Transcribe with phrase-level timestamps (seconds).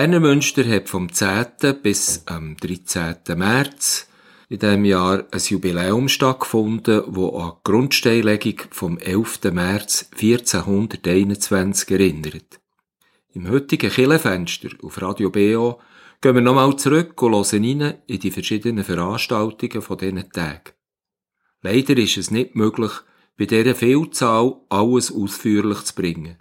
[0.00, 1.44] Berner Münster hat vom 10.
[1.82, 3.16] bis am 13.
[3.36, 4.08] März
[4.48, 9.52] in diesem Jahr ein Jubiläum stattgefunden, wo an die Grundsteinlegung vom 11.
[9.52, 12.60] März 1421 erinnert.
[13.34, 15.80] Im heutigen Killenfenster auf Radio BO
[16.22, 20.72] gehen wir nochmal zurück und hören rein in die verschiedenen Veranstaltungen von diesen Tagen.
[21.60, 22.92] Leider ist es nicht möglich,
[23.36, 26.38] bei dieser Vielzahl alles ausführlich zu bringen.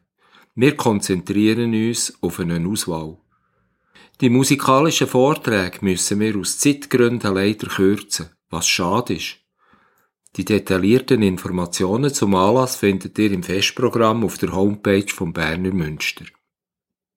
[0.56, 3.18] Wir konzentrieren uns auf eine Auswahl.
[4.22, 9.38] Die musikalischen Vorträge müssen wir aus Zeitgründen leider kürzen, was schade ist.
[10.36, 16.26] Die detaillierten Informationen zum Anlass findet ihr im Festprogramm auf der Homepage vom Berner Münster.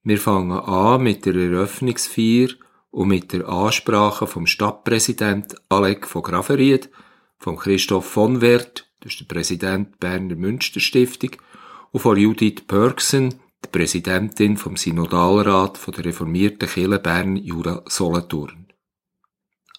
[0.04, 2.50] Wir fangen an mit der Eröffnungsfeier
[2.92, 6.88] und mit der Ansprache vom Stadtpräsident Alec von Graveried,
[7.36, 11.32] von Christoph von Wert, das ist der Präsident Berner Münster Stiftung,
[11.90, 18.66] und von Judith Pörksen, die Präsidentin vom Synodalrat von der reformierten Kirche Bern Jura Solothurn.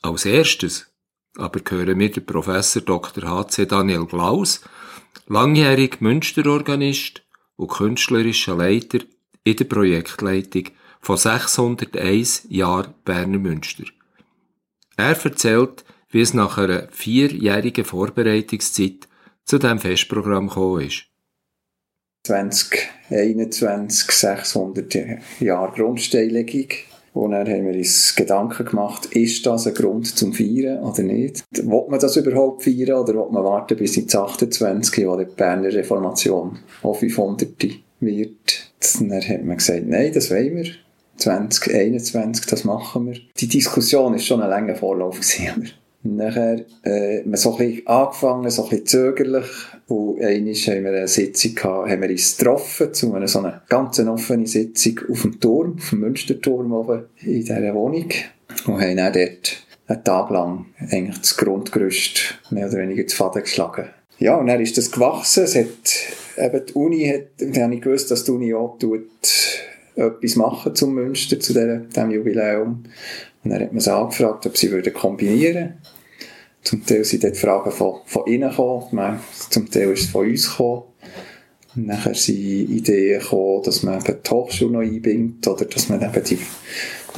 [0.01, 0.93] Als erstes
[1.37, 3.27] aber hören wir den Professor Dr.
[3.27, 3.65] H.C.
[3.65, 4.61] Daniel Glaus,
[5.27, 7.23] langjährig Münsterorganist
[7.55, 8.99] und künstlerischer Leiter
[9.43, 10.69] in der Projektleitung
[11.01, 13.85] von 601 Jahren Berner Münster.
[14.95, 19.07] Er erzählt, wie es nach einer vierjährigen Vorbereitungszeit
[19.43, 21.05] zu diesem Festprogramm gekommen ist.
[22.23, 24.95] 2021 600
[25.41, 26.67] Jahre Grundsteinlegung.
[27.13, 31.43] Und dann haben wir uns Gedanken gemacht, ist das ein Grund zum Feiern oder nicht?
[31.63, 35.71] Wollt man das überhaupt feiern oder will man warten bis ins 28, wo die Berner
[35.73, 37.51] Reformation auf 500
[37.99, 38.71] wird?
[38.99, 40.71] Dann hat man gesagt, nein, das wollen wir.
[41.17, 43.19] 2021, das machen wir.
[43.37, 45.71] Die Diskussion ist schon ein langer Vorlauf gewesen.
[46.05, 49.45] Nachher, äh, wir so ein bisschen angefangen, so ein bisschen zögerlich.
[49.87, 53.63] Und einmal haben wir eine Sitzung gehabt, haben wir uns getroffen, zu einer so einer
[53.69, 58.09] ganz offenen Sitzung auf dem Turm, auf dem Münsterturm oben in dieser Wohnung.
[58.65, 63.43] Und haben dann dort einen Tag lang eigentlich das Grundgerüst mehr oder weniger zu Faden
[63.43, 63.87] geschlagen.
[64.19, 65.45] Ja, und dann ist das gewachsen.
[65.45, 65.67] Es hat,
[66.37, 69.07] eben die Uni hat, dann habe ich gewusst, dass die Uni auch tut,
[69.95, 72.83] etwas machen zum Münster, zu diesem Jubiläum.
[73.43, 75.75] Und dann hat man sie angefragt, ob sie würden kombinieren
[76.63, 79.19] Zum Teil sind dort Fragen von, von innen gekommen,
[79.49, 80.83] zum Teil ist es von uns gekommen.
[81.75, 86.01] Und nachher sind Ideen gekommen, dass man eben die Hochschule noch einbindet oder dass man
[86.01, 86.39] eben die,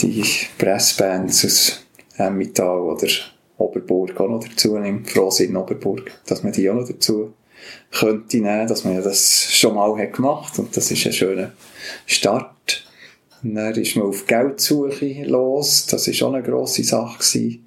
[0.01, 0.23] die
[0.57, 1.85] Pressbands aus
[2.17, 3.07] Emmental oder
[3.57, 7.33] Oberburg auch noch dazu nimmt, Frohsinn Oberburg, dass man die auch noch dazu
[7.91, 11.53] könnte nehmen, dass man ja das schon mal hat gemacht und das ist ein schöner
[12.05, 12.85] Start.
[13.43, 15.85] Und dann ist man auf Geldsuche los.
[15.85, 17.19] Das war schon eine grosse Sache.
[17.19, 17.64] Gewesen.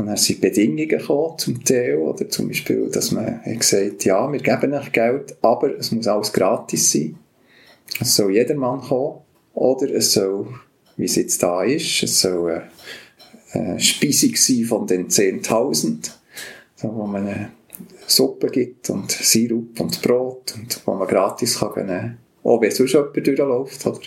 [0.00, 4.40] Und dann sind Bedingungen gekommen, zum Teil, oder zum Beispiel, dass man gesagt ja, wir
[4.40, 7.18] geben euch Geld, aber es muss alles gratis sein.
[8.00, 9.18] Es soll jedermann kommen.
[9.52, 10.46] Oder es soll,
[10.96, 12.62] wie es jetzt da ist, es soll
[13.52, 16.10] eine, Speisung sein von den 10.000,
[16.76, 17.50] so, wo man
[18.06, 22.18] Suppe gibt und Sirup und Brot und wo man gratis kann kann.
[22.42, 24.00] Auch wenn sonst jemand durchläuft, oder?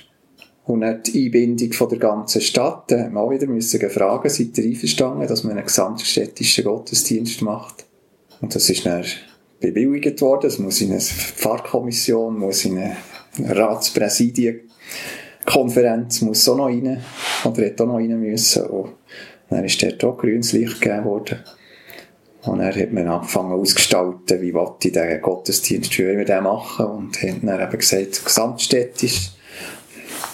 [0.66, 2.90] Und dann die Einbindung von der ganzen Stadt.
[2.90, 7.42] Da haben wir auch wieder müssen fragen, seid ihr einverstanden, dass man einen gesamtstädtischen Gottesdienst
[7.42, 7.84] macht?
[8.40, 9.04] Und das ist dann
[9.60, 10.48] bewilligt worden.
[10.48, 12.96] Es muss in eine Pfarrkommission, muss in eine
[13.40, 17.04] Ratspräsidienkonferenz, muss auch noch rein.
[17.44, 18.68] Oder hätte auch noch rein müssen.
[18.68, 18.92] Und
[19.50, 21.40] dann ist dort auch grünes Licht gegeben worden.
[22.44, 26.86] Und dann hat man angefangen ausgestalten, wie wollte ich den Gottesdienst, wie wir den machen.
[26.86, 29.32] Und haben dann eben gesagt, gesamtstädtisch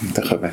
[0.02, 0.52] und dann kommen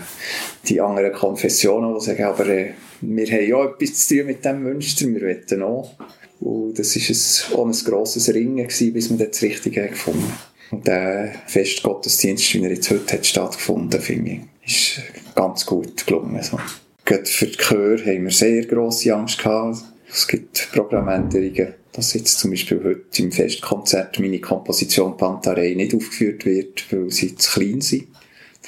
[0.69, 4.63] die anderen Konfessionen, die sagen, aber äh, wir haben ja etwas zu tun mit diesem
[4.63, 5.95] Münster, wir wollen auch.
[6.41, 10.57] Und das war auch ein grosses Ringen, gewesen, bis wir das Richtige gefunden haben.
[10.71, 15.03] Und der Festgottesdienst, wie er jetzt heute hat stattgefunden, finde ich, ist
[15.35, 16.43] ganz gut gelungen.
[16.43, 16.59] So.
[17.05, 19.85] Gerade für die Chöre haben wir sehr grosse Angst gehabt.
[20.11, 26.45] Es gibt Programmänderungen, dass jetzt zum Beispiel heute im Festkonzert meine Komposition Pantarei nicht aufgeführt
[26.45, 28.09] wird, weil sie zu klein sind.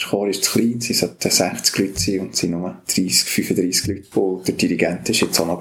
[0.01, 3.87] Der Chor ist zu klein, sie sollten 60 Leute sein und sind nur 30, 35
[3.89, 4.21] Leute.
[4.21, 5.61] Und der Dirigent ist jetzt auch noch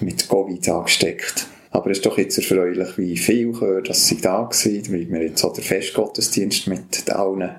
[0.00, 1.48] mit Covid angesteckt.
[1.72, 5.22] Aber es ist doch jetzt erfreulich, wie viel Chöre, dass sie da waren, weil wir
[5.22, 7.50] jetzt auch den Festgottesdienst mit allen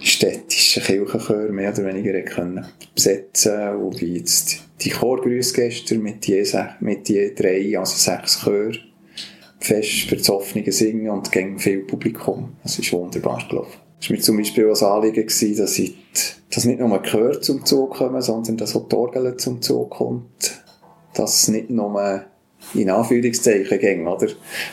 [0.00, 6.44] städtischen Kirchenchören mehr oder weniger können besetzen und wie jetzt die Chorgrüße gestern mit je,
[6.80, 8.78] mit je drei, also sechs Chören
[9.60, 12.56] fest für Singen und gegen viel Publikum.
[12.62, 13.87] Das ist wunderbar gelaufen.
[14.00, 15.96] Es war mir zum Beispiel auch ein Anliegen, gewesen, dass, ich,
[16.50, 20.62] dass nicht nur Gehör zum Zug kommen, sondern dass auch die Orgel zum Zug kommt.
[21.14, 22.24] Dass nicht nur
[22.74, 24.28] in Anführungszeichen gäng, oder?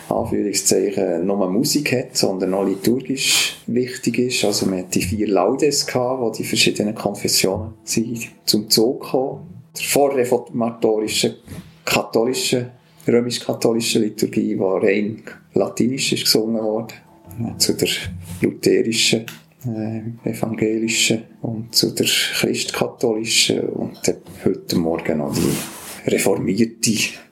[0.10, 4.45] Anführungszeichen nur Musik hat, sondern auch liturgisch wichtig ist.
[4.45, 9.48] Also man hat die vier Laudes gehabt, wo die verschiedenen Konfessionen sind zum Zug gekommen.
[9.77, 11.36] Der vorreformatorischen,
[11.83, 12.72] katholischen,
[13.07, 15.24] römisch-katholischen Liturgie, die rein
[15.54, 16.94] latinisch ist gesungen worden.
[17.57, 17.89] Zu der
[18.41, 19.25] lutherischen,
[19.65, 23.99] äh, evangelischen und zu der christkatholischen und
[24.43, 26.91] heute Morgen noch die reformierte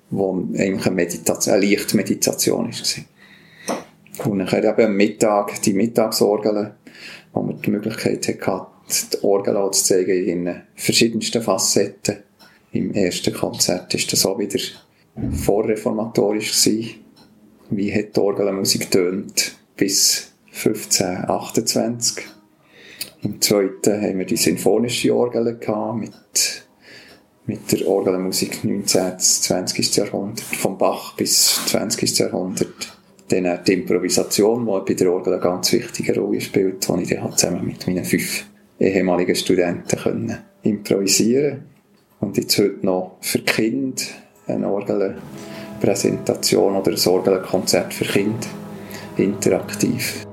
[0.10, 4.26] wo eigentlich eine, Meditation, eine leichte Meditation war.
[4.26, 6.72] Und dann eben am Mittag die Mittagsorgeln,
[7.34, 8.68] wo man die Möglichkeit hatte,
[9.14, 12.18] die Orgel zu zeigen in verschiedensten Facetten.
[12.72, 14.60] Im ersten Konzert war das auch wieder
[15.32, 16.96] vorreformatorisch gewesen.
[17.70, 22.24] Wie hat die Orgelmusik tönt bis 1528.
[23.24, 25.60] Im zweiten haben wir die sinfonische Orgel
[25.96, 26.64] mit
[27.46, 29.20] mit der Orgelmusik 19.
[29.20, 29.98] 20.
[29.98, 32.18] Jahrhundert, vom Bach bis 20.
[32.18, 32.98] Jahrhundert.
[33.28, 37.10] Dann auch die Improvisation, die bei der Orgel eine ganz wichtige Rolle spielt, die ich
[37.10, 38.46] dann zusammen mit meinen fünf
[38.80, 41.66] ehemaligen Studenten können improvisieren
[42.22, 44.02] Und jetzt heute noch für Kinder
[44.48, 48.48] eine Orgelpräsentation oder ein Orgelkonzert für Kinder
[49.20, 50.33] interaktiv.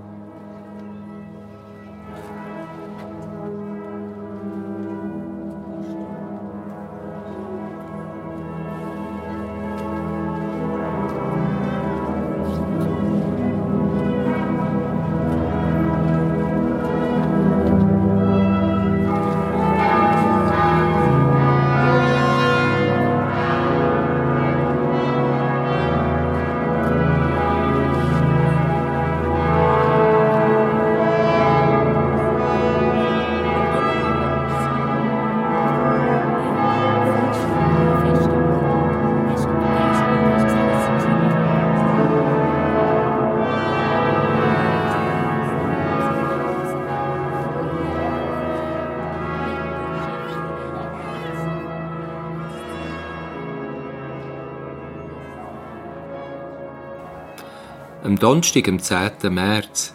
[58.03, 59.35] Am Donnerstag, am 10.
[59.35, 59.95] März,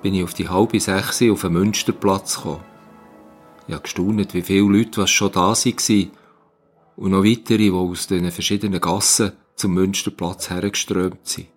[0.00, 2.64] bin ich auf die halbe sechs auf den Münsterplatz gekommen.
[3.68, 6.10] Ich habe gestaunt, wie viele Leute was schon da waren
[6.96, 11.48] und noch weitere, die aus den verschiedenen Gassen zum Münsterplatz hergeströmt sind.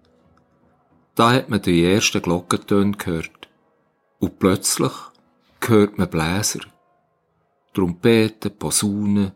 [1.16, 3.48] Da hat man die ersten Glockentöne gehört.
[4.20, 4.92] Und plötzlich
[5.66, 6.60] hört man Bläser.
[7.74, 9.32] Trompeten, Posaunen.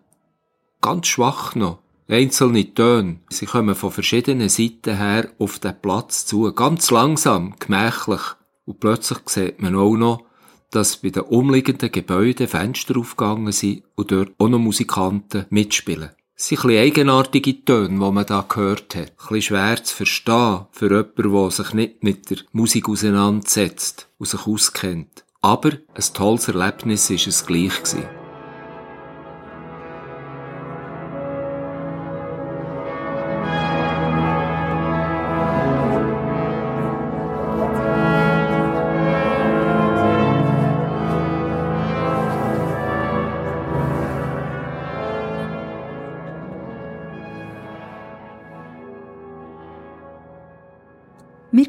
[0.82, 1.83] Ganz schwach noch.
[2.08, 3.20] Einzelne Töne.
[3.30, 6.52] Sie kommen von verschiedenen Seiten her auf den Platz zu.
[6.52, 8.22] Ganz langsam, gemächlich.
[8.66, 10.26] Und plötzlich sieht man auch noch,
[10.70, 16.10] dass bei den umliegenden Gebäuden Fenster aufgegangen sind und dort auch noch Musikanten mitspielen.
[16.36, 19.14] Es sind ein eigenartige Töne, die man da gehört hat.
[19.30, 24.46] Ein schwer zu verstehen für jemanden, der sich nicht mit der Musik auseinandersetzt und sich
[24.46, 25.24] auskennt.
[25.42, 28.23] Aber ein tolles Erlebnis war es gleich gewesen.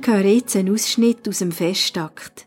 [0.06, 2.46] Hören jetzt einen Ausschnitt aus dem Festakt.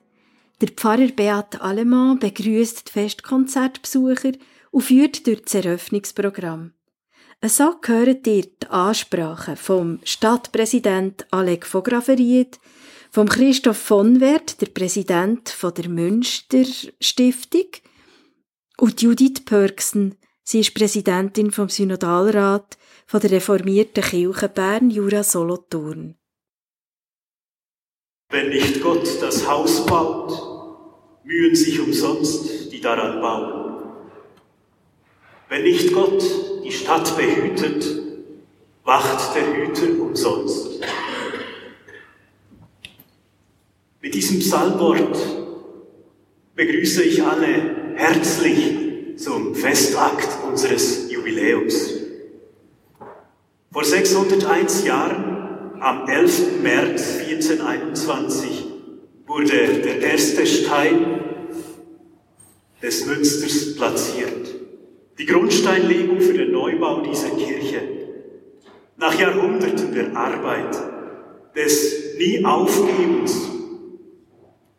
[0.62, 4.32] Der Pfarrer Beat Allemann begrüßt die Festkonzertbesucher
[4.72, 6.74] und führt durch das Eröffnungsprogramm.
[7.46, 12.60] So hört ihr die Ansprache vom Stadtpräsident Alec von Graveriet,
[13.12, 16.66] vom Christoph von Wert, der Präsident von der Münster
[17.00, 17.68] Stiftung,
[18.80, 26.16] und Judith Pörksen, sie ist Präsidentin vom Synodalrat von der reformierten Kirche Bern Jura Solothurn.
[28.30, 30.34] Wenn nicht Gott das Haus baut,
[31.24, 33.94] mühen sich umsonst, die daran bauen.
[35.48, 36.22] Wenn nicht Gott
[36.64, 37.86] die Stadt behütet,
[38.84, 40.82] wacht der Hüter umsonst.
[44.02, 45.18] Mit diesem Psalmwort
[46.56, 51.94] begrüße ich alle herzlich zum Festakt unseres Jubiläums.
[53.72, 55.27] Vor 601 Jahren
[55.82, 56.62] am 11.
[56.62, 58.66] März 1421
[59.26, 61.20] wurde der erste Stein
[62.82, 64.56] des Münsters platziert.
[65.18, 67.82] Die Grundsteinlegung für den Neubau dieser Kirche.
[68.98, 70.76] Nach Jahrhunderten der Arbeit,
[71.56, 73.50] des nie Aufgebens,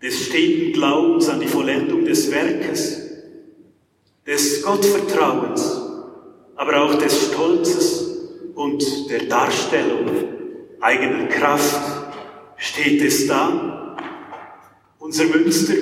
[0.03, 3.03] des steten Glaubens an die Vollendung des Werkes,
[4.27, 5.83] des Gottvertrauens,
[6.57, 8.09] aber auch des Stolzes
[8.55, 10.38] und der Darstellung
[10.81, 11.81] eigener Kraft
[12.57, 13.97] steht es da,
[14.99, 15.75] unser Münster,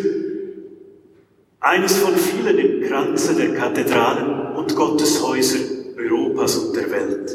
[1.61, 5.59] eines von vielen im Kranze der Kathedralen und Gotteshäuser
[5.97, 7.31] Europas und der Welt.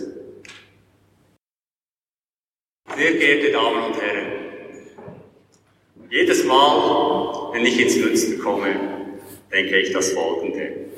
[2.96, 4.32] Sehr geehrte Damen und Herren,
[6.10, 9.18] jedes Mal, wenn ich ins Münster komme,
[9.52, 10.92] denke ich das Folgende.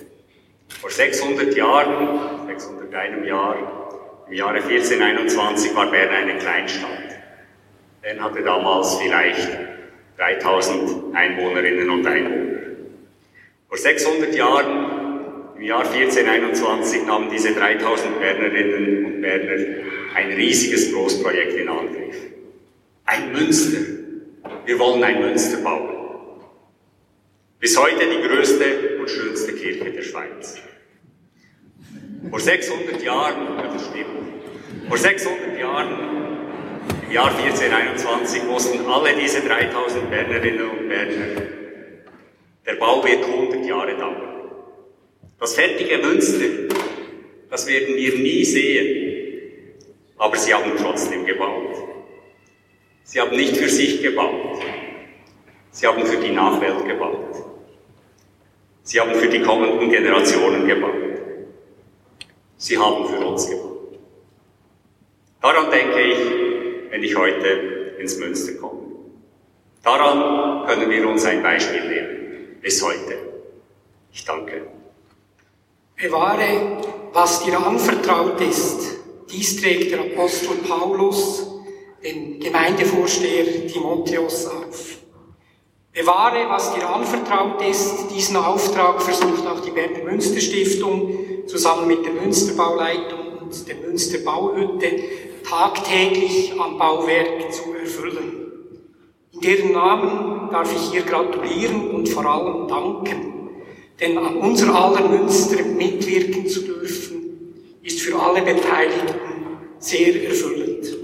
[0.81, 3.82] Vor 600 Jahren, 601 Jahr,
[4.27, 6.89] im Jahre 1421 war Bern eine Kleinstadt.
[8.01, 9.49] Bern hatte damals vielleicht
[10.17, 12.53] 3000 Einwohnerinnen und Einwohner.
[13.67, 19.83] Vor 600 Jahren, im Jahr 1421, nahmen diese 3000 Bernerinnen und Berner
[20.15, 22.15] ein riesiges Großprojekt in Angriff.
[23.05, 23.79] Ein Münster.
[24.65, 25.89] Wir wollen ein Münster bauen.
[27.59, 30.59] Bis heute die größte und schönste Kirche der Schweiz.
[32.29, 34.07] Vor 600 Jahren, ja das stimmt,
[34.87, 35.89] vor 600 Jahren,
[37.05, 41.41] im Jahr 1421, wussten alle diese 3000 Bernerinnen und Berner,
[42.65, 44.51] der Bau wird 100 Jahre dauern.
[45.39, 46.45] Das fertige Münster,
[47.49, 49.73] das werden wir nie sehen,
[50.17, 51.75] aber sie haben trotzdem gebaut.
[53.03, 54.61] Sie haben nicht für sich gebaut,
[55.71, 57.35] sie haben für die Nachwelt gebaut.
[58.85, 60.92] Sie haben für die kommenden Generationen gebaut.
[62.63, 63.99] Sie haben für uns gebaut.
[65.41, 67.47] Daran denke ich, wenn ich heute
[67.99, 68.83] ins Münster komme.
[69.83, 72.61] Daran können wir uns ein Beispiel nehmen.
[72.61, 73.17] Bis heute.
[74.13, 74.61] Ich danke.
[75.97, 76.77] Bewahre,
[77.11, 78.97] was dir anvertraut ist.
[79.29, 81.45] Dies trägt der Apostel Paulus,
[82.01, 84.99] den Gemeindevorsteher Timotheus auf.
[85.91, 88.07] Bewahre, was dir anvertraut ist.
[88.09, 94.87] Diesen Auftrag versucht auch die Berner Münsterstiftung zusammen mit der Münsterbauleitung und der Münsterbauhütte
[95.47, 98.43] tagtäglich am Bauwerk zu erfüllen.
[99.33, 103.49] In deren Namen darf ich ihr gratulieren und vor allem danken,
[103.99, 109.33] denn an unser aller Münster mitwirken zu dürfen, ist für alle Beteiligten
[109.79, 110.97] sehr erfüllend.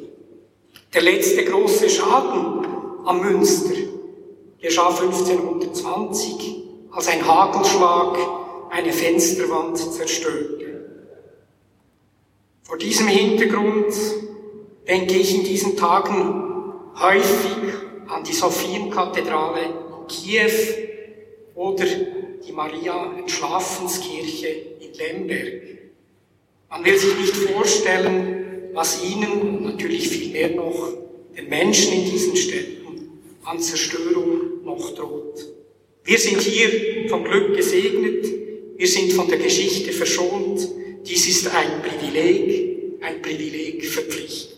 [0.93, 2.65] Der letzte große Schaden
[3.05, 3.75] am Münster
[4.62, 8.17] geschah 1520, als ein Hagelschlag
[8.69, 10.89] eine Fensterwand zerstörte.
[12.63, 13.93] Vor diesem Hintergrund
[14.88, 17.57] denke ich in diesen Tagen häufig
[18.07, 19.73] an die Sophienkathedrale in
[20.07, 20.51] Kiew
[21.55, 24.47] oder die Maria-Entschlafenskirche
[24.79, 25.61] in Lemberg.
[26.69, 30.93] Man will sich nicht vorstellen, was ihnen und natürlich viel mehr noch
[31.35, 32.79] den Menschen in diesen Städten
[33.43, 35.47] an Zerstörung noch droht.
[36.03, 38.38] Wir sind hier vom Glück gesegnet,
[38.79, 40.65] wir sind von der Geschichte verschont.
[41.05, 44.57] Dies ist ein Privileg, ein Privileg verpflichtet.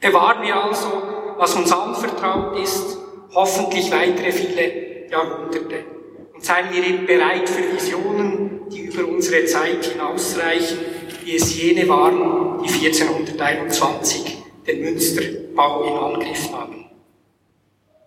[0.00, 1.02] Bewahren wir also,
[1.36, 2.96] was uns anvertraut ist,
[3.34, 5.84] hoffentlich weitere viele Jahrhunderte.
[6.32, 10.78] Und seien wir eben bereit für Visionen, die über unsere Zeit hinausreichen,
[11.22, 16.86] wie es jene waren, die 1421 den Münsterbau in Angriff nahmen.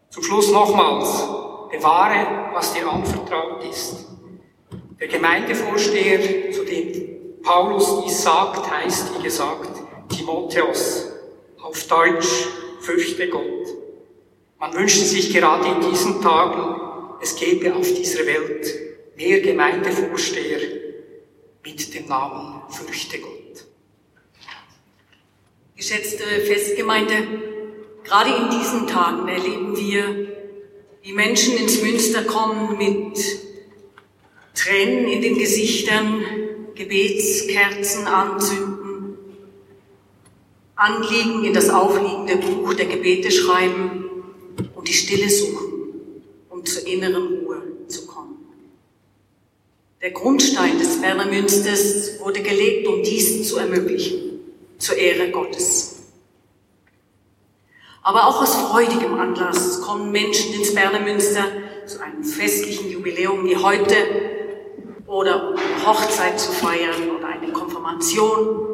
[0.09, 1.27] Zum Schluss nochmals,
[1.71, 4.08] bewahre, was dir anvertraut ist.
[4.99, 11.11] Der Gemeindevorsteher, zu dem Paulus dies sagt, heißt, wie gesagt, Timotheus.
[11.61, 12.47] Auf Deutsch,
[12.81, 13.67] fürchte Gott.
[14.59, 16.81] Man wünscht sich gerade in diesen Tagen,
[17.21, 18.67] es gäbe auf dieser Welt
[19.15, 20.59] mehr Gemeindevorsteher
[21.63, 23.65] mit dem Namen Fürchte Gott.
[25.75, 27.25] Geschätzte Festgemeinde,
[28.03, 30.27] Gerade in diesen Tagen erleben wir,
[31.03, 33.17] wie Menschen ins Münster kommen mit
[34.59, 36.25] Tränen in den Gesichtern,
[36.75, 39.17] Gebetskerzen anzünden,
[40.75, 44.05] Anliegen in das aufliegende Buch der Gebete schreiben
[44.75, 48.37] und die Stille suchen, um zur inneren Ruhe zu kommen.
[50.01, 54.39] Der Grundstein des Berner Münsters wurde gelegt, um dies zu ermöglichen,
[54.77, 55.95] zur Ehre Gottes.
[58.01, 61.45] Aber auch aus freudigem Anlass kommen Menschen ins Berner Münster
[61.85, 64.28] zu einem festlichen Jubiläum wie heute
[65.09, 68.67] oder Hochzeit zu feiern oder eine Konfirmation.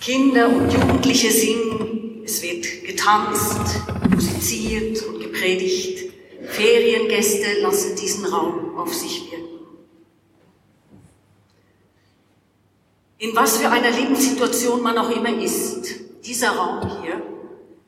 [0.00, 6.12] Kinder und Jugendliche singen, es wird getanzt, musiziert und gepredigt.
[6.46, 9.44] Feriengäste lassen diesen Raum auf sich wirken.
[13.18, 15.86] In was für einer Lebenssituation man auch immer ist,
[16.26, 17.22] dieser Raum hier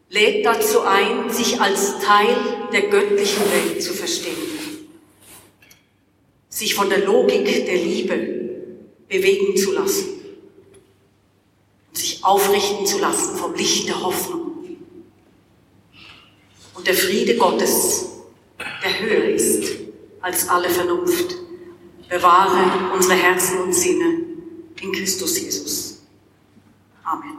[0.09, 2.35] lädt dazu ein, sich als Teil
[2.73, 4.37] der göttlichen Welt zu verstehen,
[6.56, 8.14] sich von der Logik der Liebe
[9.08, 10.08] bewegen zu lassen.
[11.92, 14.52] sich aufrichten zu lassen vom Licht der Hoffnung.
[16.75, 18.06] Und der Friede Gottes,
[18.58, 19.64] der höher ist
[20.20, 21.36] als alle Vernunft,
[22.08, 24.25] bewahre unsere Herzen und Sinne
[24.82, 26.02] in Christus Jesus.
[27.02, 27.36] Amen.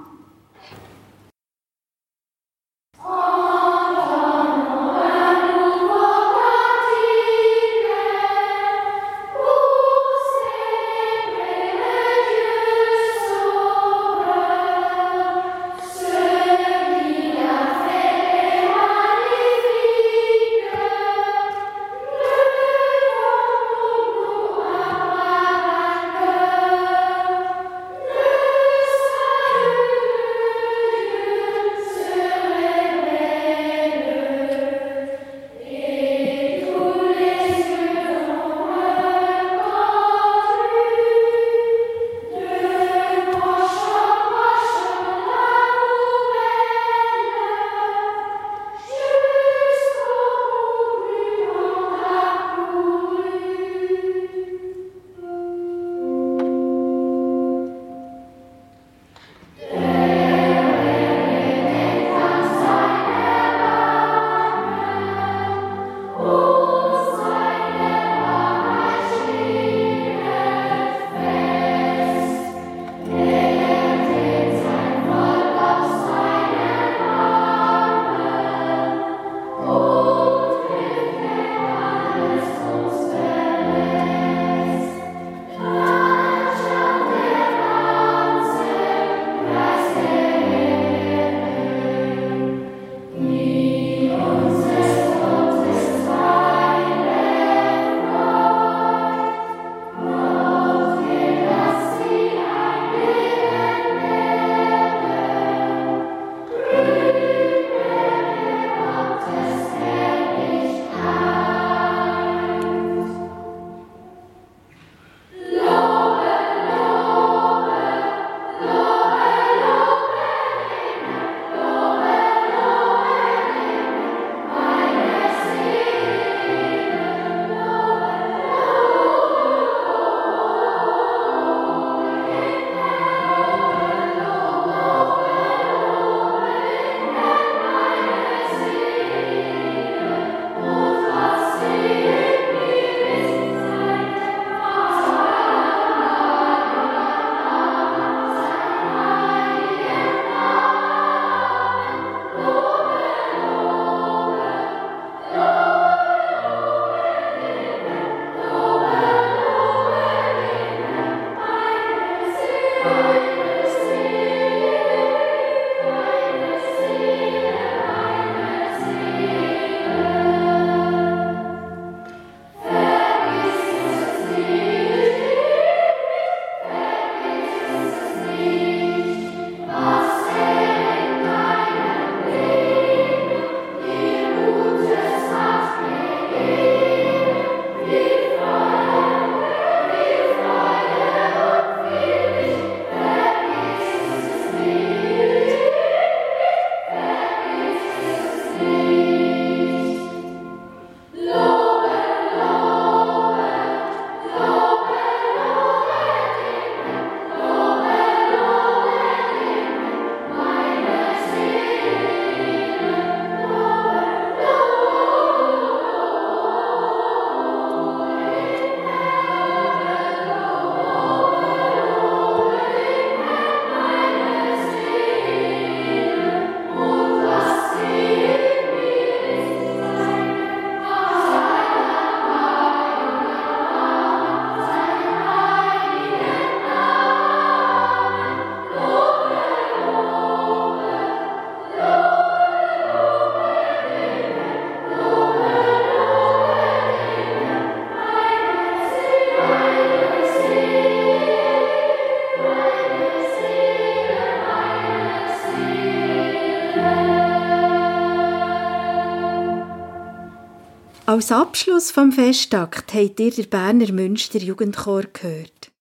[261.17, 265.71] Als Abschluss vom Festakt habt ihr den Berner Münster Jugendchor gehört.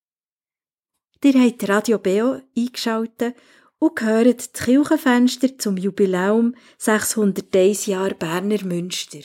[1.22, 3.36] Ihr habt Radio Beo eingeschaltet
[3.78, 9.20] und gehört die Kirchenfenster zum Jubiläum 601 Jahre Berner Münster.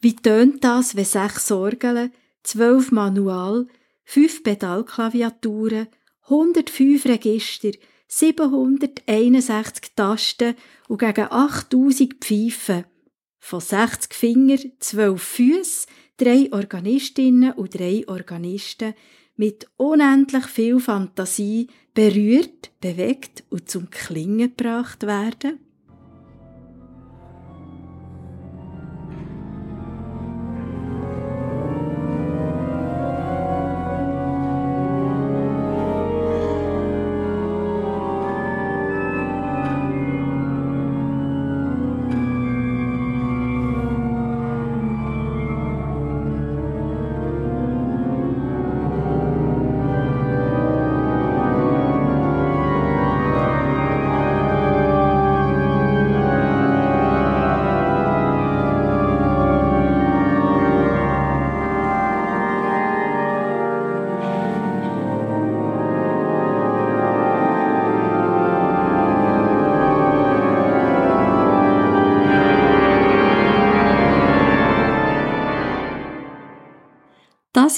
[0.00, 3.68] Wie tönt das, wenn sechs Orgeln, zwölf Manual,
[4.02, 5.86] fünf Pedalklaviaturen,
[6.22, 7.70] 105 Register,
[8.08, 10.56] 761 Tasten
[10.88, 12.86] und gegen 8000 Pfeifen.
[13.46, 18.94] Von 60 Finger, 12 Füßen, drei Organistinnen und drei Organisten
[19.36, 25.58] mit unendlich viel Fantasie berührt, bewegt und zum Klingen gebracht werden?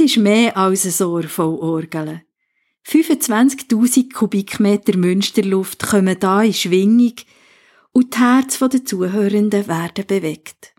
[0.06, 2.22] Ist mehr als ein Ohr voll Orgeln.
[2.86, 7.14] 25.000 Kubikmeter Münsterluft kommen da in Schwingung
[7.90, 10.75] und die Herzen der Zuhörenden werden bewegt.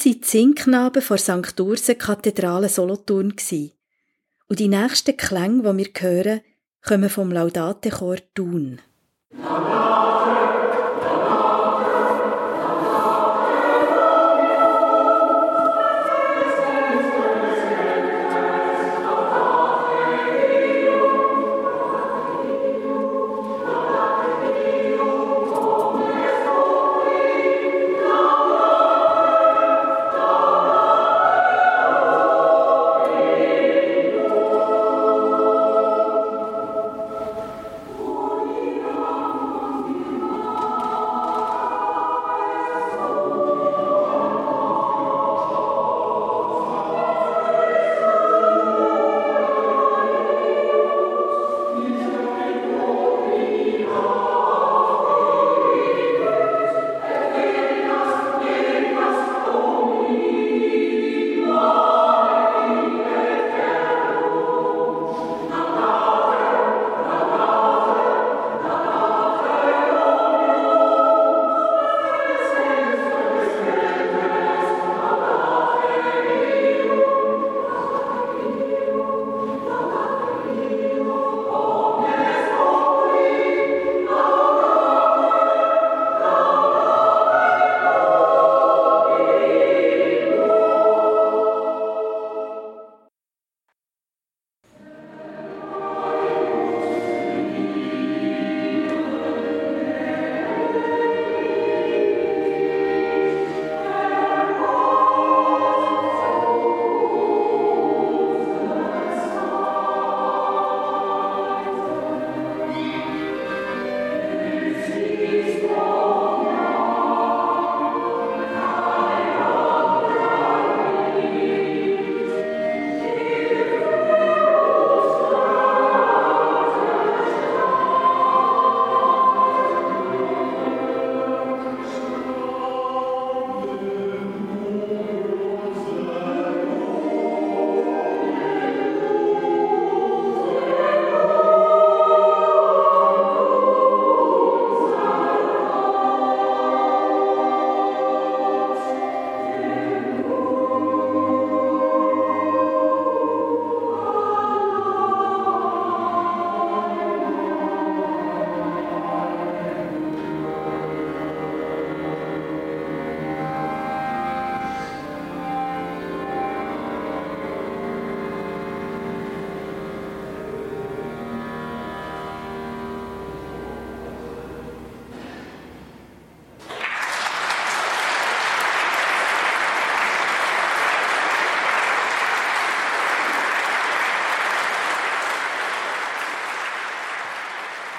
[0.00, 1.60] Waren die Singknaben vor St.
[1.60, 3.34] Ursen Kathedrale Solothurn.
[4.48, 6.40] Und die nächsten Klänge, die wir hören,
[6.80, 8.80] kommen vom Laudate-Chor Thun.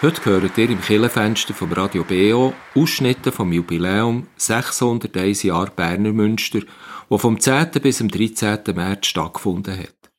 [0.03, 6.61] Heute gehört ihr im Killenfenster vom Radio BO Ausschnitte vom Jubiläum 601 Jahre Berner Münster,
[7.07, 7.69] wo vom 10.
[7.83, 8.61] bis zum 13.
[8.73, 10.11] März stattgefunden hat.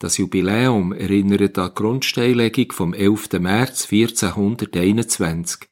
[0.00, 3.34] Das Jubiläum erinnert an die Grundsteinlegung vom 11.
[3.34, 5.68] März 1421.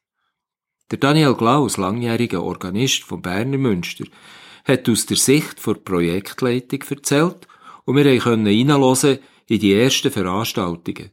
[0.89, 4.05] Der Daniel Glaus, langjähriger Organist vom Berner Münster,
[4.63, 7.45] hat aus der Sicht der Projektleitung erzählt
[7.83, 11.11] und wir können reinhören in die ersten Veranstaltungen.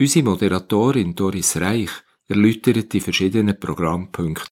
[0.00, 1.90] Unsere Moderatorin Doris Reich
[2.26, 4.46] erläutert die verschiedenen Programmpunkte.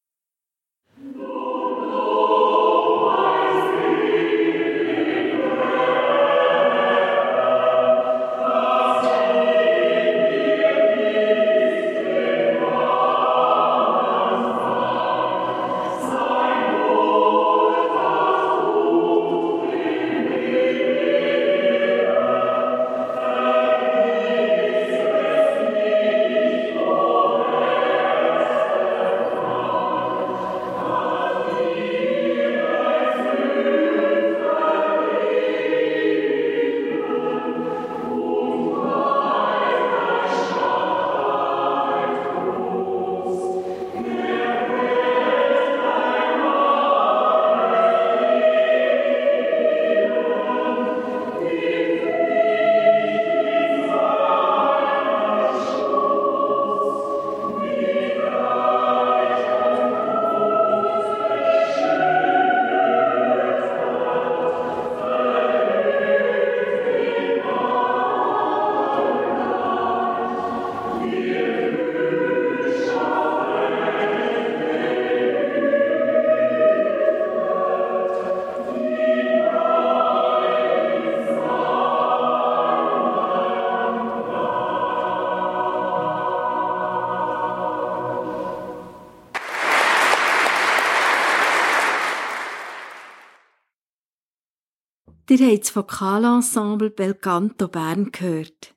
[95.30, 98.74] Ihr habt das Vokalensemble Belcanto Bern gehört.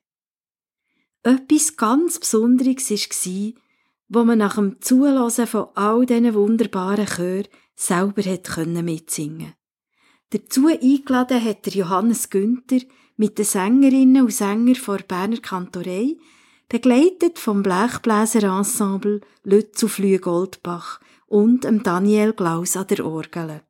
[1.22, 3.52] Etwas ganz Besonderes war,
[4.08, 8.22] wo man nach dem Zulassen von all diesen wunderbaren Chören selber
[8.82, 9.54] mitsingen
[10.28, 12.80] Dazu eingeladen hat der Johannes Günther
[13.16, 16.16] mit den Sängerinnen und Sängern vor Berner Kantorei,
[16.68, 23.62] begleitet vom Blechbläserensemble Lützu Flüe Goldbach und dem Daniel Glaus an der Orgel.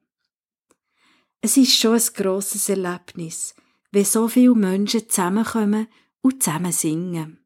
[1.45, 3.57] Es ist schon ein grosses Erlebnis,
[3.91, 5.89] wenn so viele Menschen zusammenkommen
[6.21, 7.42] und zusammen singen.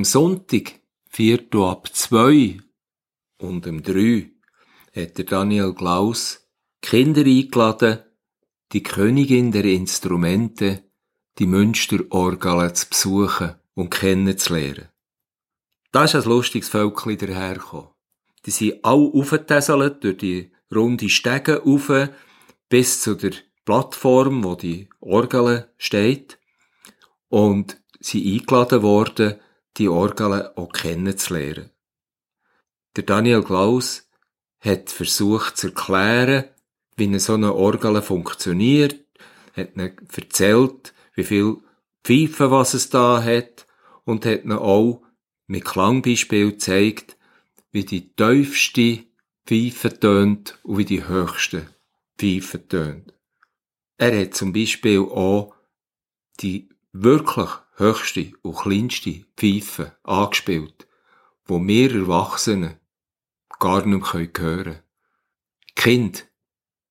[0.00, 2.58] Am Sonntag, Viertel ab zwei
[3.36, 4.30] und um drei,
[4.96, 6.48] hat der Daniel Klaus
[6.80, 7.98] Kinder eingeladen,
[8.72, 10.90] die Königin der Instrumente,
[11.38, 14.88] die Münsterorgel zu besuchen und kennenzulernen.
[15.92, 17.90] Da ist ein lustiges Völkchen dahergekommen.
[18.46, 22.08] Die sind alle aufgetesselt durch die runde Stege rauf,
[22.70, 23.32] bis zu der
[23.66, 26.38] Plattform, wo die Orgel steht.
[27.28, 29.38] Und sie eingeladen worden,
[29.80, 31.70] die Orgel auch kennenzulernen.
[32.96, 34.08] Der Daniel Klaus
[34.60, 36.44] hat versucht zu erklären,
[36.96, 39.02] wie eine so eine Orgel funktioniert,
[39.56, 41.56] hat ihnen erzählt, wie viel
[42.04, 43.66] Pfeifen was es da hat
[44.04, 45.02] und hat ihnen auch
[45.46, 47.16] mit Klangbeispiel gezeigt,
[47.72, 49.04] wie die tiefste
[49.46, 51.66] Pfeife tönt und wie die höchste
[52.18, 53.14] Pfeife tönt.
[53.96, 55.54] Er hat zum Beispiel auch
[56.40, 57.50] die wirklich
[57.80, 60.86] höchste und kleinste Pfeife angespielt,
[61.46, 62.78] wo wir Erwachsene
[63.58, 64.78] gar nicht mehr hören können.
[65.70, 66.20] Die Kinder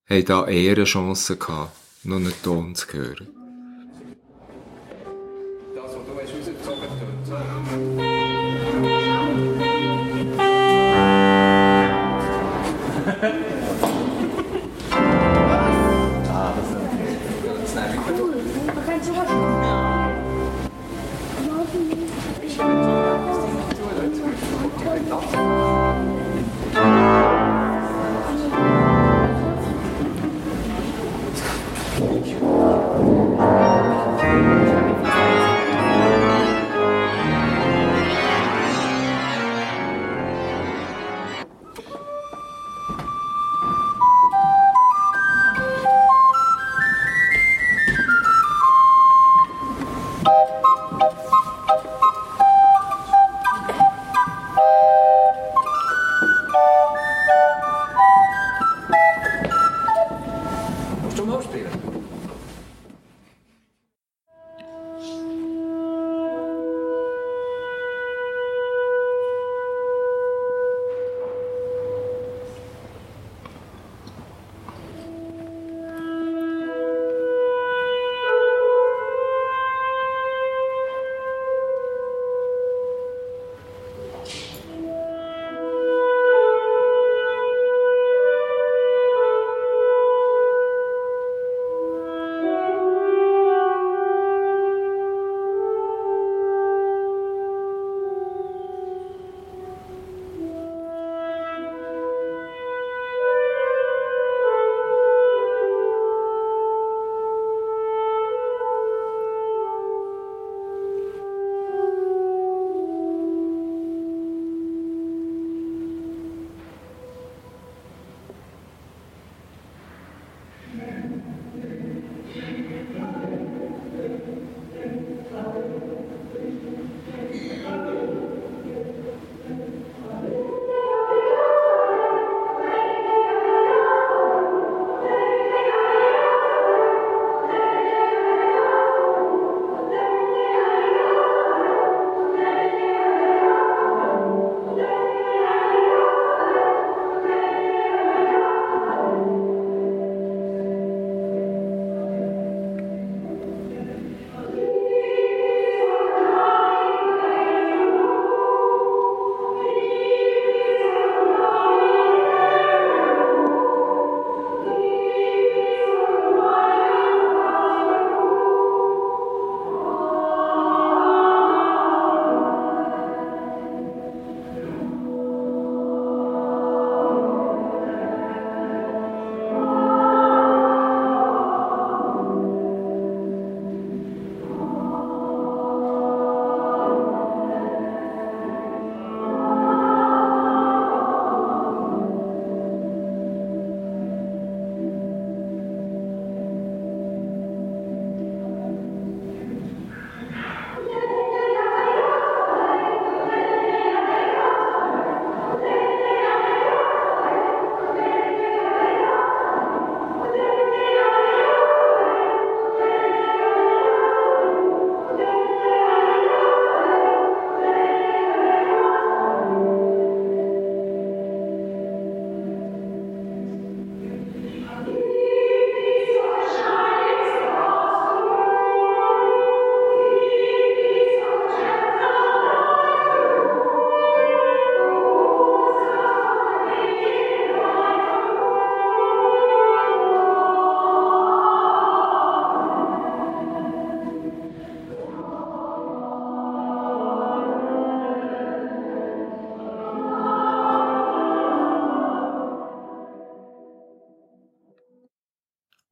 [0.09, 3.38] haben da eher eine Chance gehabt, noch einen Ton zu hören.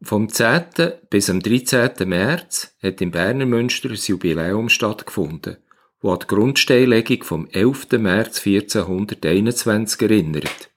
[0.03, 0.65] Vom 10.
[1.09, 2.07] bis am 13.
[2.07, 5.57] März hat im Berner Münster ein Jubiläum stattgefunden,
[6.01, 7.93] wo an die Grundsteinlegung vom 11.
[7.93, 10.69] März 1421 erinnert.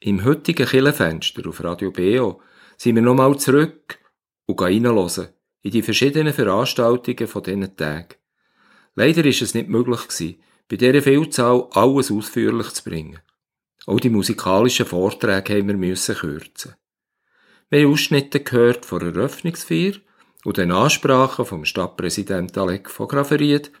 [0.00, 2.40] Im heutigen Killenfenster auf Radio BO
[2.78, 3.98] sind wir nochmal zurück
[4.46, 5.28] und gehen reinhören
[5.60, 8.14] in die verschiedenen Veranstaltungen von diesen Tagen.
[8.94, 13.20] Leider ist es nicht möglich gewesen, bei dieser Vielzahl alles ausführlich zu bringen.
[13.84, 16.74] Auch die musikalischen Vorträge haben wir müssen kürzen.
[17.70, 19.94] Wir haben Ausschnitte gehört von der Eröffnungsfeier
[20.44, 23.72] und den Ansprachen vom Stadtpräsident Alec von Graveried,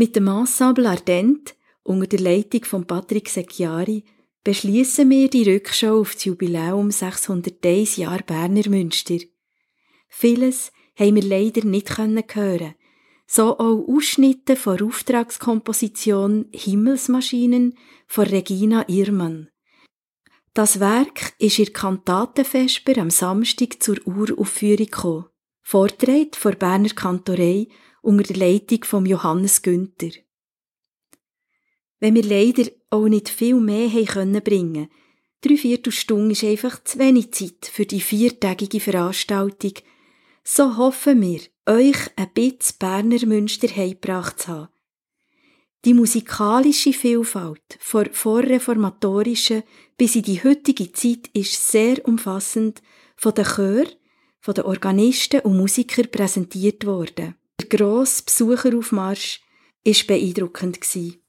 [0.00, 4.02] Mit dem Ensemble Ardent unter der Leitung von Patrick Secchiari
[4.44, 9.18] beschließen wir die Rückschau auf das Jubiläum 601 Jahre Berner Münster.
[10.08, 12.74] Vieles haben wir leider nicht hören
[13.26, 17.76] so auch Ausschnitte von Auftragskomposition Himmelsmaschinen
[18.06, 19.50] von Regina Irmann.
[20.54, 25.26] Das Werk ist ihr Kantatenvesper am Samstag zur Uraufführung gekommen,
[25.60, 27.68] vorträgt vor Berner Kantorei
[28.02, 30.10] unter der Leitung von Johannes Günther.
[31.98, 34.88] Wenn wir leider auch nicht viel mehr haben können bringen,
[35.42, 39.74] drei Viertelstunde ist einfach zu wenig Zeit für die viertägige Veranstaltung,
[40.42, 44.68] so hoffen wir, euch ein bisschen Berner Münster heimgebracht zu haben.
[45.84, 49.62] Die musikalische Vielfalt von vorreformatorischen
[49.96, 52.82] bis in die heutige Zeit ist sehr umfassend
[53.16, 53.86] von den Chör,
[54.40, 57.34] von den Organisten und Musikern präsentiert worden.
[57.60, 59.42] Der grosse Besucheraufmarsch
[59.84, 60.78] war beeindruckend.
[60.94, 61.20] Die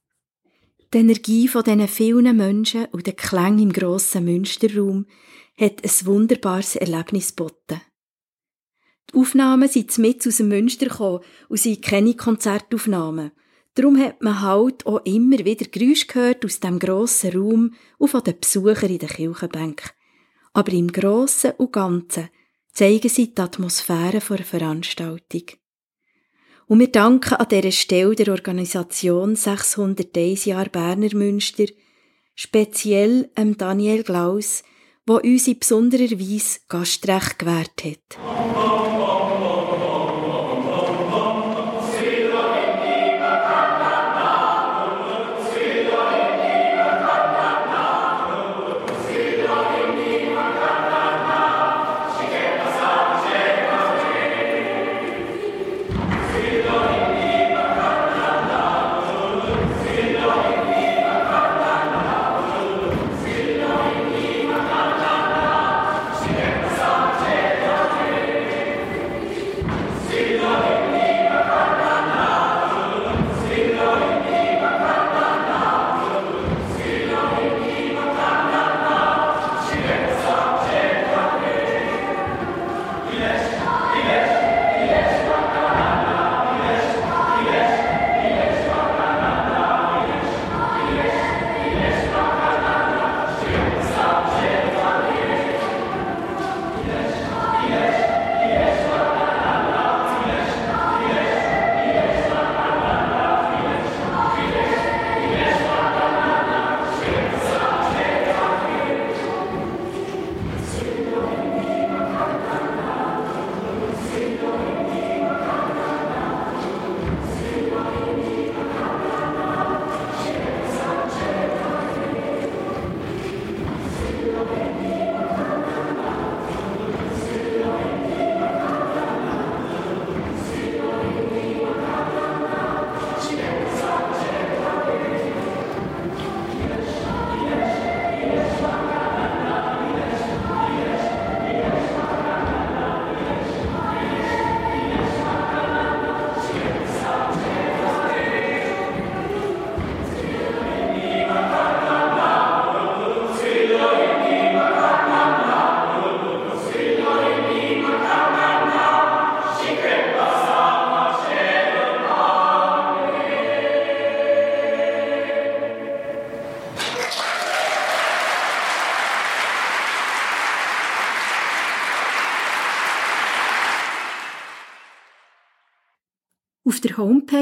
[0.94, 5.08] Energie von diesen vielen Menschen und der Klang im grossen Münsterraum
[5.60, 7.82] hat ein wunderbares Erlebnis geboten.
[9.10, 11.20] Die Aufnahmen sind mit aus dem Münster gekommen
[11.50, 13.32] und sind keine Konzertaufnahmen.
[13.74, 18.24] Darum hat man halt auch immer wieder Geräusche gehört aus dem grossen Raum und von
[18.24, 19.90] den Besuchern in den Kirchenbänken.
[20.54, 22.30] Aber im Grossen und Ganzen
[22.72, 25.61] zeigen sie die Atmosphäre der Veranstaltung.
[26.72, 31.65] Und wir danken an dieser Stelle der Organisation 601 Jahre Berner Münster,
[32.34, 34.63] speziell dem Daniel Glaus,
[35.05, 38.61] der uns in besonderer Weise Gastrecht gewährt hat.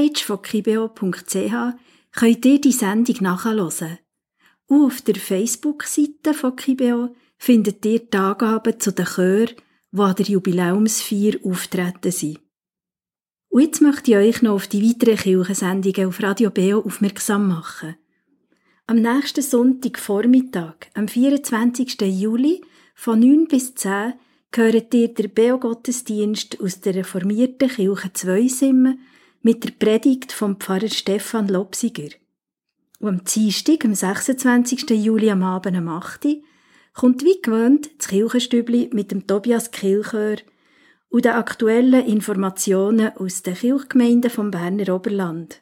[0.09, 1.73] Homepage von kibeo.ch
[2.13, 3.99] könnt ihr die Sendung nachhören.
[4.65, 9.55] Und auf der Facebook-Seite von Kibeo findet ihr die Angaben zu den Chören,
[9.91, 12.39] die an der Jubiläumsfeier auftreten sind.
[13.49, 17.95] Und jetzt möchte ich euch noch auf die weiteren Kirchensendungen auf Radio Beo aufmerksam machen.
[18.85, 22.01] Am nächsten Sonntagvormittag, am 24.
[22.01, 22.61] Juli,
[22.93, 24.13] von 9 bis 10,
[24.51, 28.99] gehört ihr der Beo-Gottesdienst aus der reformierten Kirche Zweisimmen
[29.41, 32.09] mit der Predigt vom Pfarrer Stefan Lopsiger.
[32.99, 34.89] Und am Dienstag, am 26.
[34.89, 36.27] Juli am Abend am 8.
[36.93, 40.37] kommt wie gewohnt das Kirchenstübli mit dem Tobias Kilchör
[41.09, 45.61] und den aktuellen Informationen aus den Kirchgemeinden vom Berner Oberland.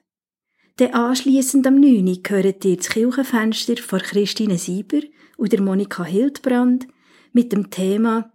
[0.77, 2.23] Dann anschliessend am 9.
[2.23, 5.01] gehört ihr das Kirchenfenster von Christine Sieber
[5.37, 6.87] und Monika Hildbrand
[7.33, 8.31] mit dem Thema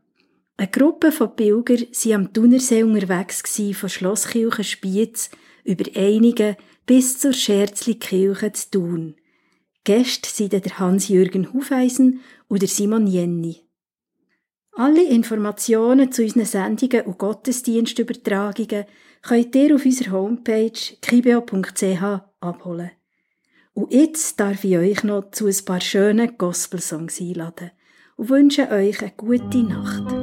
[0.63, 3.43] eine Gruppe von Pilger waren am Thunersee unterwegs
[3.77, 5.29] von Schlosskirche Spiez
[5.65, 6.57] über einige
[6.87, 9.17] bis zur Scherzli-Kirche zu Thun.
[9.83, 13.67] Gäste sind der Hans-Jürgen Hufeisen und Simon Jenny.
[14.77, 18.85] Alle Informationen zu unseren Sendungen und Gottesdienstübertragungen
[19.21, 22.03] könnt ihr auf unserer Homepage kibeo.ch
[22.39, 22.93] abholen.
[23.75, 27.73] Und jetzt darf ich euch noch zu ein paar schönen Gospelsongs einladen
[28.15, 30.22] und wünsche euch eine gute Nacht.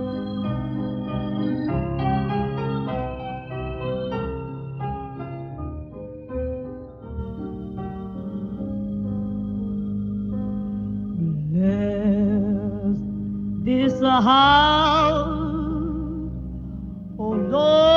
[14.22, 15.28] heart.
[17.20, 17.89] Oh Lord.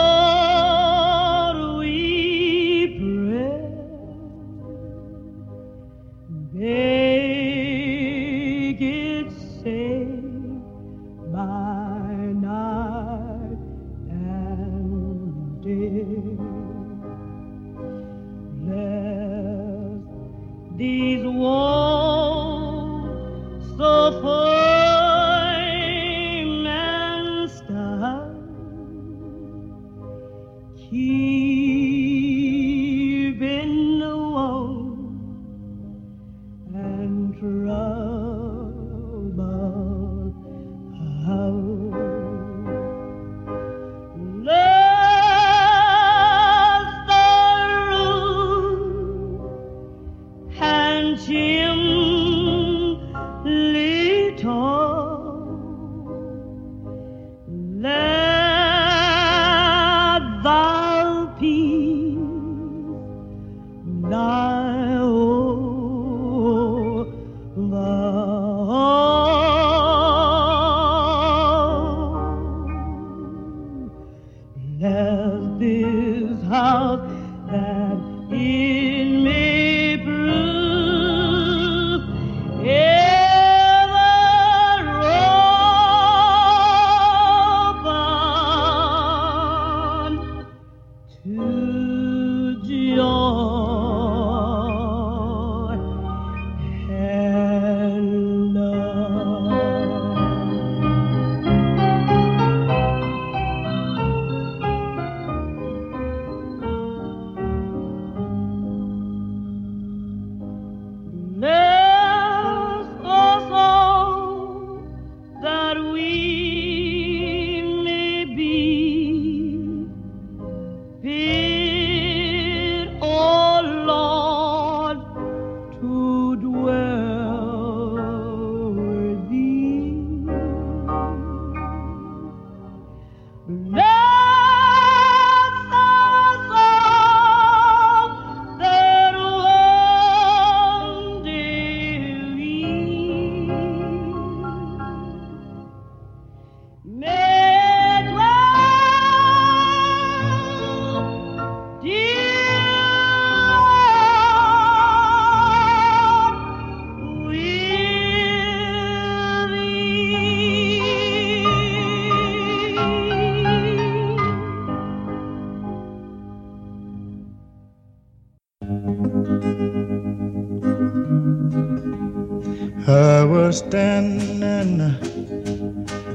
[173.52, 174.78] Was standing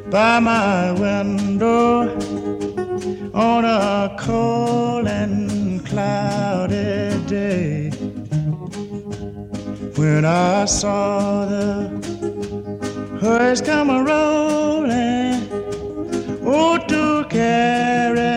[0.09, 2.09] by my window
[3.31, 7.91] on a cold and cloudy day.
[9.97, 11.69] When I saw the
[13.21, 15.37] hearse come a rolling
[16.43, 18.36] oh to carry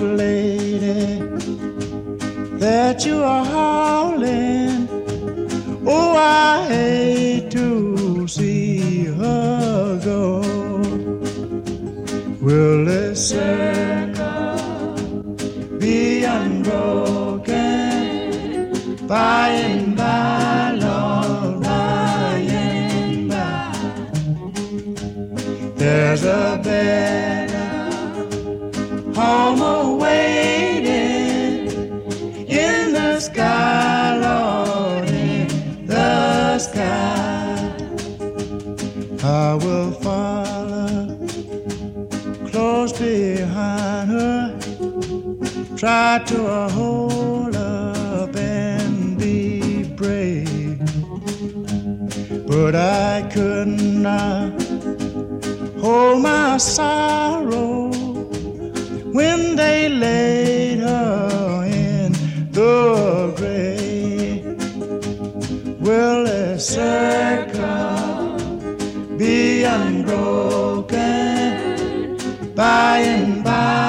[0.00, 1.18] Lady
[2.58, 4.88] that you are hauling,
[5.86, 10.40] oh, I hate to see her go.
[12.40, 14.56] Will this circle
[15.78, 17.46] be unbroken
[19.06, 23.72] by and by, Lord, by and by?
[25.76, 27.42] There's a better
[29.14, 29.81] home
[45.82, 50.78] try to hold up and be brave,
[52.46, 54.62] but I could not
[55.80, 57.90] hold my sorrow
[59.10, 62.12] when they laid her in
[62.52, 64.44] the grave.
[65.80, 68.38] Will a circle
[69.18, 70.94] be unbroken
[72.54, 73.81] by and by,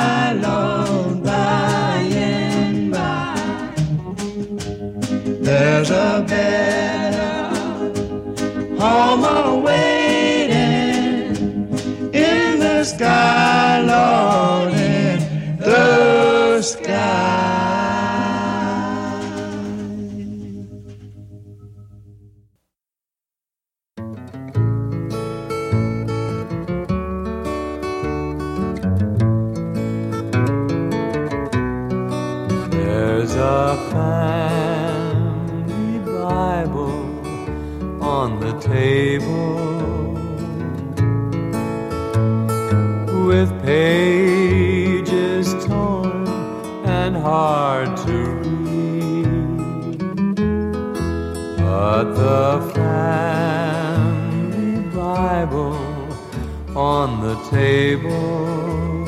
[57.54, 59.06] table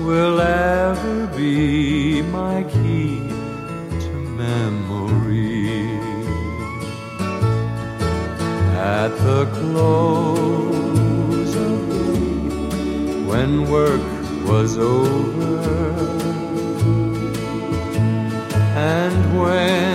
[0.00, 3.20] will ever be my key
[4.04, 4.12] to
[4.44, 5.98] memory.
[8.96, 14.06] At the close of day, when work
[14.48, 15.58] was over,
[18.94, 19.87] and when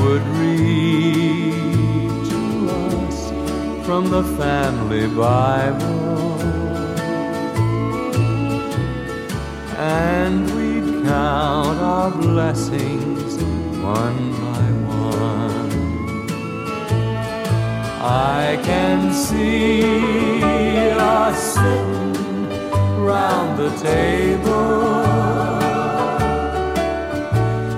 [0.00, 1.52] would read
[2.30, 3.30] to us
[3.84, 6.40] from the family Bible,
[9.76, 13.42] and we'd count our blessings
[13.82, 15.72] one by one.
[18.00, 22.48] I can see us sitting
[23.02, 24.68] round the table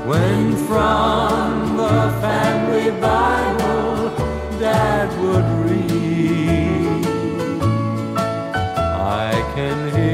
[0.07, 1.60] when from
[2.21, 4.11] family Bible
[4.59, 7.07] Dad would read.
[9.27, 10.10] I can hear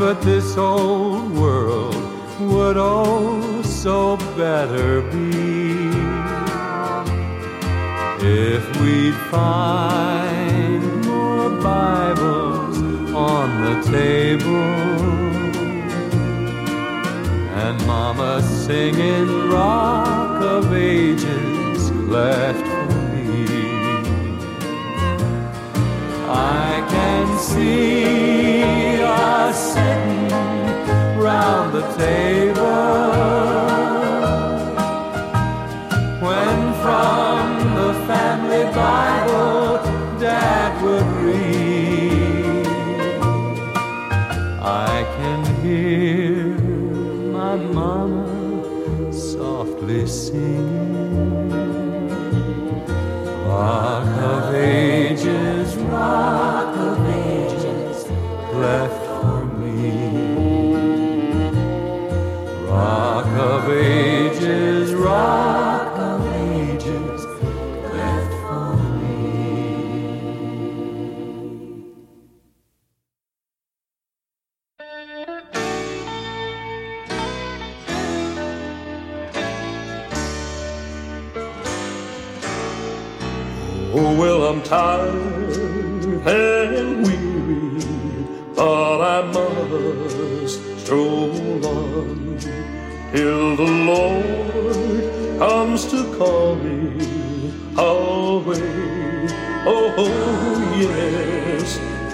[0.00, 1.94] But this old world
[2.40, 5.90] would oh so better be
[8.22, 12.78] if we'd find more Bibles
[13.12, 14.74] on the table
[17.62, 22.69] and Mama singing Rock of Ages left
[27.40, 33.09] see us sitting round the table.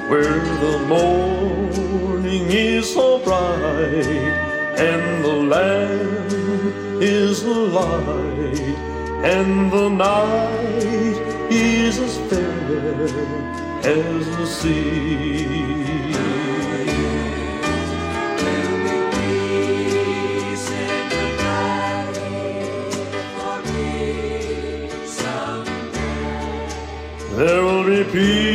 [0.09, 3.57] Where the morning is so bright
[4.79, 8.77] and the land is light
[9.25, 11.17] and the night
[11.51, 13.09] is as fair
[13.83, 15.67] as the sea.
[27.37, 28.45] There will be peace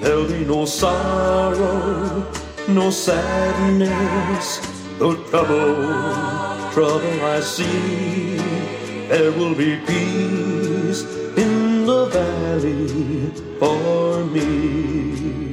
[0.00, 2.26] there'll be no sorrow,
[2.68, 4.60] no sadness,
[4.98, 8.36] no trouble, trouble I see.
[9.08, 11.02] There will be peace
[11.36, 15.49] in the valley for me.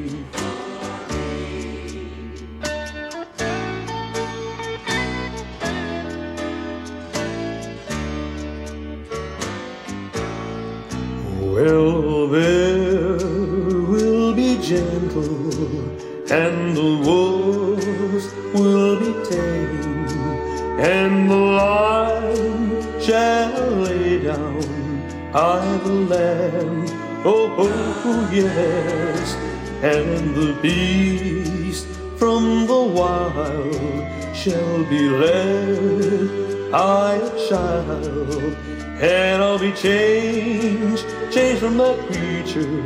[28.32, 29.36] Yes,
[29.84, 38.57] and the beast from the wild shall be led by a child.
[38.99, 42.82] And I'll be changed, changed from that creature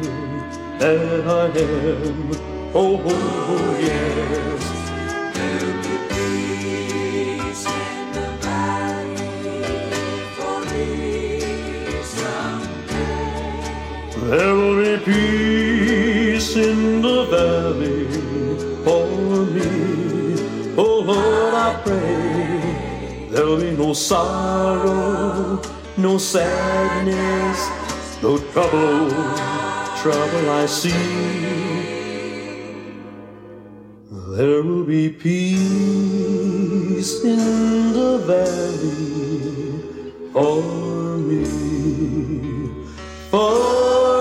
[0.79, 2.31] that I am.
[2.73, 4.80] Oh, oh, oh yes.
[23.31, 25.61] There'll be no sorrow,
[25.97, 27.69] no sadness,
[28.21, 29.09] no trouble,
[30.01, 31.41] trouble I see.
[34.35, 35.53] There will be peace
[37.23, 39.81] in the valley
[40.33, 41.45] for me.
[43.29, 44.20] For